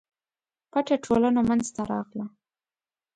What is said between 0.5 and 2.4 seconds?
پټه ټولنه منځته راغله.